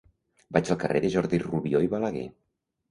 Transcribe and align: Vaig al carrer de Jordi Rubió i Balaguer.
Vaig 0.57 0.71
al 0.75 0.79
carrer 0.85 1.03
de 1.05 1.11
Jordi 1.17 1.41
Rubió 1.45 1.87
i 1.89 1.95
Balaguer. 1.95 2.27